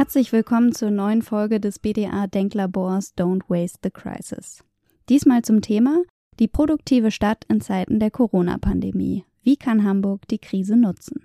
[0.00, 4.64] Herzlich willkommen zur neuen Folge des BDA Denklabors Don't Waste the Crisis.
[5.10, 6.04] Diesmal zum Thema
[6.38, 9.26] die produktive Stadt in Zeiten der Corona-Pandemie.
[9.42, 11.20] Wie kann Hamburg die Krise nutzen?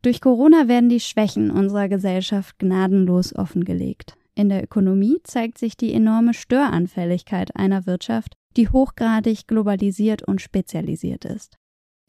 [0.00, 4.14] Durch Corona werden die Schwächen unserer Gesellschaft gnadenlos offengelegt.
[4.34, 11.26] In der Ökonomie zeigt sich die enorme Störanfälligkeit einer Wirtschaft, die hochgradig globalisiert und spezialisiert
[11.26, 11.58] ist.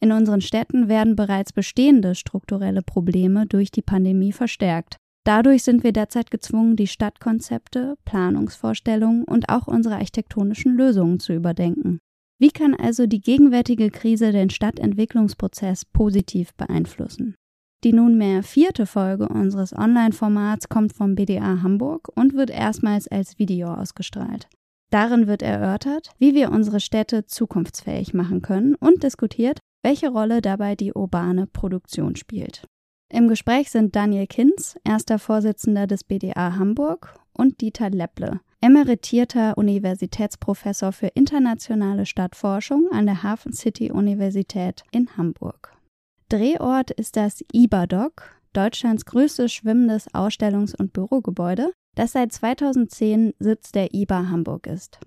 [0.00, 4.96] In unseren Städten werden bereits bestehende strukturelle Probleme durch die Pandemie verstärkt.
[5.24, 12.00] Dadurch sind wir derzeit gezwungen, die Stadtkonzepte, Planungsvorstellungen und auch unsere architektonischen Lösungen zu überdenken.
[12.40, 17.36] Wie kann also die gegenwärtige Krise den Stadtentwicklungsprozess positiv beeinflussen?
[17.84, 23.72] Die nunmehr vierte Folge unseres Online-Formats kommt vom BDA Hamburg und wird erstmals als Video
[23.74, 24.48] ausgestrahlt.
[24.90, 30.76] Darin wird erörtert, wie wir unsere Städte zukunftsfähig machen können und diskutiert, welche Rolle dabei
[30.76, 32.64] die urbane Produktion spielt.
[33.12, 40.92] Im Gespräch sind Daniel Kinz, erster Vorsitzender des BDA Hamburg, und Dieter Lepple, emeritierter Universitätsprofessor
[40.92, 45.76] für internationale Stadtforschung an der Hafen City Universität in Hamburg.
[46.30, 53.92] Drehort ist das IBADOC, Deutschlands größtes schwimmendes Ausstellungs- und Bürogebäude, das seit 2010 Sitz der
[53.92, 55.00] IBA Hamburg ist.